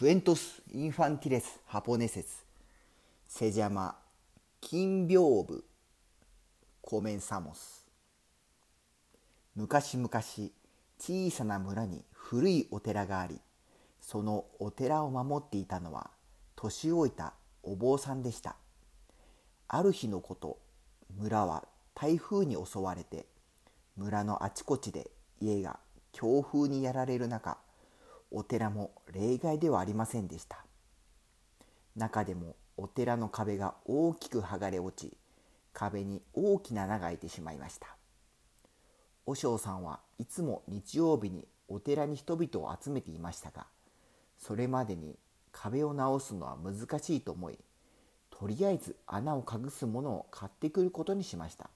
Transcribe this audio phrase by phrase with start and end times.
[0.00, 2.46] クエントス・インファンティレス・ハポネセス
[3.28, 3.96] セジャマ・
[4.62, 5.60] 金屏風
[6.80, 7.86] コメンサモス
[9.54, 10.08] 昔々
[10.98, 13.38] 小さな村に古いお寺があり
[14.00, 16.08] そのお寺を守っていたのは
[16.56, 18.56] 年老いたお坊さんでした
[19.68, 20.56] ある日のこと
[21.14, 21.64] 村は
[21.94, 23.26] 台風に襲われて
[23.98, 25.10] 村のあちこちで
[25.42, 25.78] 家が
[26.12, 27.58] 強風にやられる中
[28.30, 30.64] お寺も例外ではありませんでした。
[31.96, 35.16] 中でもお寺の壁が大きく剥がれ落ち
[35.72, 37.96] 壁に大きな穴が開いてしまいました。
[39.26, 43.66] 和尚さんはいつも日曜日にお寺に人々を集めていましたが
[44.38, 45.16] それまでに
[45.52, 47.58] 壁を直すのは難しいと思い
[48.30, 51.70] とりあえず穴を隠すものを買ってくることにしました。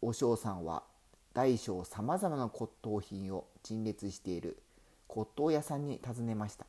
[0.00, 0.82] 和尚さんは
[1.32, 4.58] 大小さまざまな骨董品を陳列している
[5.14, 6.64] 骨董屋さんに尋ねました。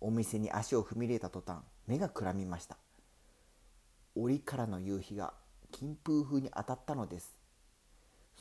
[0.00, 2.78] お店に足を踏み入れた途端目がくらみました。
[4.16, 5.32] 檻からの夕日が
[5.70, 7.38] 金風風に当たったのです。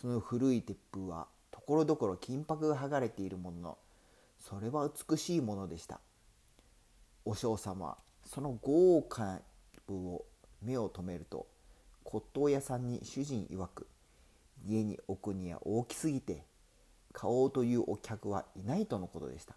[0.01, 3.77] その古い鉄風はところどころ金箔が剥がれているものの
[4.39, 5.99] それは美しいものでした。
[7.23, 9.41] 和尚様はその豪華な
[9.85, 10.25] 部を
[10.63, 11.45] 目を留めると
[12.03, 13.85] 骨董屋さんに主人曰く
[14.67, 16.47] 家に置くには大きすぎて
[17.15, 19.55] 買おうというお客はいないとのことでした。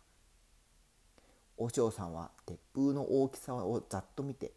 [1.57, 4.53] 和尚さんは鉄風の大きさをざっと見て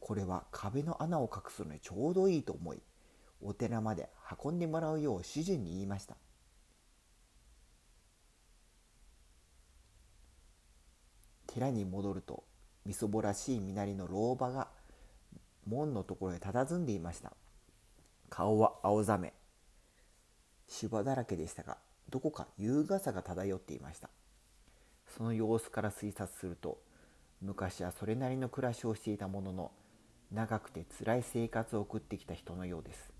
[0.00, 2.80] これは壁の穴を隠すのにちょうどいいと思い
[3.42, 4.08] お寺まで
[4.42, 6.16] 運んでもらうよう主人に言いました。
[11.46, 12.44] 寺に戻ると
[12.86, 14.68] みそぼらしい身なりの老婆が
[15.66, 17.34] 門のところへ佇んでいました。
[18.30, 19.34] 顔は青ざめ
[20.68, 21.78] 芝だらけでしたが
[22.10, 24.10] どこか優雅さが漂っていました。
[25.16, 26.78] その様子から推察すると
[27.40, 29.70] 昔はそれなりの暮らしをしていたものの
[30.32, 33.12] 長くて辛い生活を送ってきた人のようです。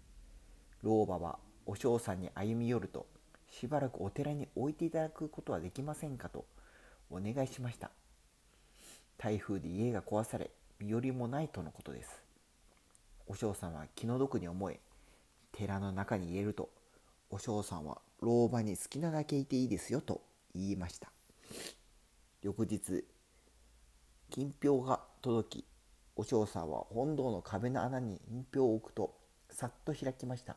[0.83, 3.07] 老婆はお嬢さんに歩み寄ると
[3.51, 6.45] しばらくお寺に置いていただくことはできませんかと
[7.11, 7.91] お願いしました。
[9.17, 10.51] 台風で家が壊され
[10.81, 12.23] 身寄りもないとのことです。
[13.27, 14.79] お嬢さんは気の毒に思い
[15.53, 16.69] 寺の中に入れると
[17.31, 20.23] お嬢さんは老婆に好きなだけいていいですよと
[20.55, 21.11] 言いました。
[22.43, 23.05] 翌日
[24.31, 25.65] 金票が届き
[26.17, 29.15] お嬢さんは本堂の壁の穴に金票を置くと
[29.51, 30.57] さっと開きました。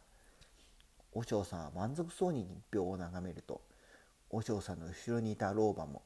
[1.13, 3.61] お嬢さんは満足そうに金票を眺めると
[4.29, 6.03] お嬢さんの後ろにいた老婆も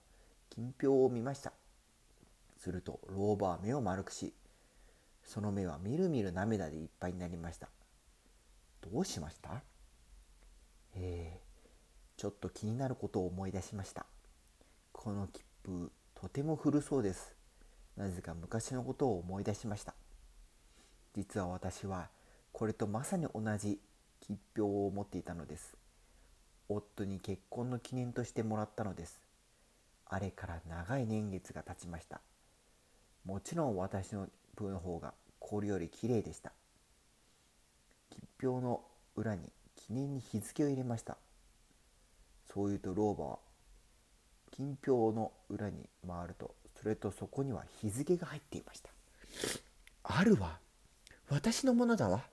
[0.49, 1.51] 金票を見ました。
[2.57, 4.33] すると老婆は目を丸くし
[5.23, 7.69] その目はみるみる涙でいっぱいになりました。
[8.81, 9.63] どうしました？
[10.95, 14.05] えー、ちょっと気になることを思い出しました。
[14.91, 17.35] この切符とても古そうです。
[17.97, 19.93] なぜか昔のことを思い出しました。
[21.13, 22.09] 実は私は
[22.51, 23.79] これとまさに同じ
[24.19, 25.75] 切符を持っていたのです。
[26.69, 29.21] 夫に結婚の記念としてもらったのです。
[30.05, 32.21] あれから長い年月が経ちました。
[33.25, 36.51] もちろん私の分の方がこれより綺麗でした。
[38.09, 38.81] 吉票の
[39.15, 39.51] 裏に
[39.91, 41.17] 記念に日付を入れました。
[42.53, 43.39] そう言うと老婆は
[44.49, 48.89] 金票の裏に回るとそれとそこには日付が入っていました。
[50.03, 50.59] あるわ。
[51.29, 52.23] 私のものだわ。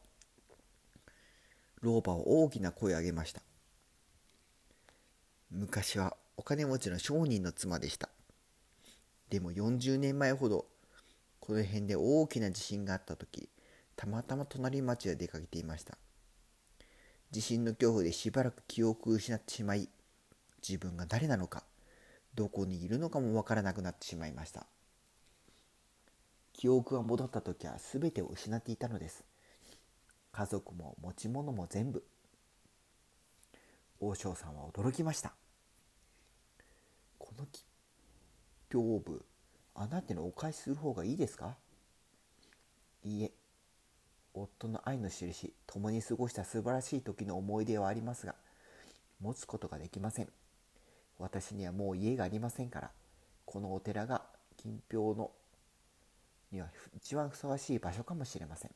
[1.81, 3.43] 老婆は大きな声を上げました。
[5.51, 8.09] 昔はお金持ちの商人の妻でした。
[9.31, 10.67] でも40年前ほど
[11.41, 13.49] この辺で大きな地震があった時
[13.97, 15.99] たまたま隣町へ出かけていました。
[17.31, 19.89] 地震の恐怖でしばらく記憶を失ってしまい
[20.67, 21.63] 自分が誰なのか
[22.35, 24.67] どこにいるのかもわからなくなってしまいました。
[26.53, 29.25] 記憶が戻った時は全てを失っていたのです。
[30.33, 32.03] 家族も持ち物も全部
[34.01, 35.35] 王将さんは驚きました。
[37.19, 37.65] この吉
[38.71, 39.25] 凶部
[39.75, 41.57] あなたにお返しする方がいいですか？
[43.05, 43.33] いいえ
[44.35, 48.35] 夫の愛の印共に過ごした素晴らしい時の思い出はありますが
[49.21, 50.29] 持つことができません。
[51.19, 52.91] 私にはもう家がありませんから
[53.45, 54.23] このお寺が
[54.57, 55.31] 金票の
[56.51, 58.71] には一番ふさわしい場所かもしれません。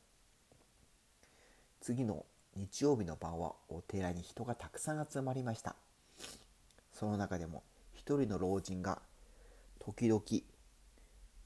[1.81, 5.75] 次の日曜日の晩はお寺に人がたくさん集まりました。
[6.91, 7.63] その中でも
[7.93, 9.01] 一人の老人が
[9.79, 10.21] 時々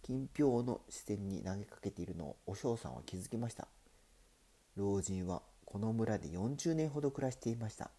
[0.03, 3.67] 金票の視線に投げかけているのをお嬢さんは気づきました。
[4.77, 7.89] 老人はこの村で40年ほど暮らしていました。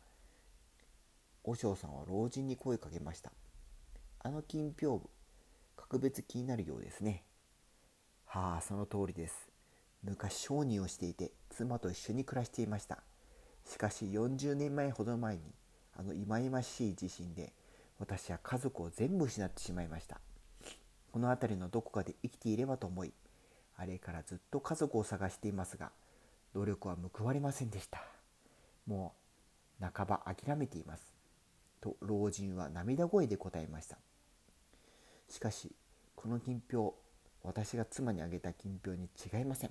[1.43, 3.33] 和尚さんは老人に声かけました。
[4.21, 5.11] あの金屏風
[5.77, 7.25] 格別気になるようですね。
[8.27, 9.49] はあその通りです。
[10.05, 13.03] 昔商人をしていて妻と一緒に暮らしていました。
[13.65, 15.43] しかし40年前ほど前に
[15.97, 17.53] あの忌々しい地震で
[17.99, 20.21] 私は家族を全部失ってしまいました。
[21.11, 23.13] この辺りのどこかで生きていればと思い
[23.77, 25.91] あれからずっと家族を探していますが
[26.55, 28.03] 努力は報われませんでした。
[28.87, 29.15] も
[29.81, 31.15] う半ば諦めています。
[31.81, 33.99] と老人は涙声で答えました。
[35.29, 35.73] しかし
[36.17, 36.95] この金票
[37.43, 39.71] 私が妻にあげた金票に違いません。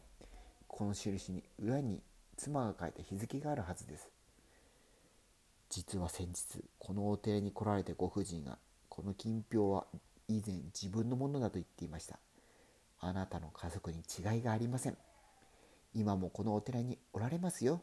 [0.67, 2.01] この印に裏に
[2.37, 4.09] 妻が書いた日付があるはずです。
[5.69, 8.57] 実は先日このお寺に来られたご婦人が
[8.87, 9.85] この金票は
[10.27, 12.19] 以前自分のものだと言っていました。
[12.99, 14.97] あなたの家族に違いがありません。
[15.97, 17.81] 今もこのお寺におられますよ。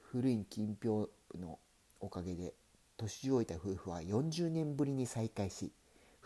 [0.00, 1.58] 古い金票の
[1.98, 2.52] おかげで
[2.98, 5.72] 年老いた夫婦は40年ぶりに再会し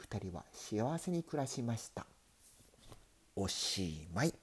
[0.03, 2.07] 2人は幸せに暮らしました。
[3.37, 4.35] おしまい。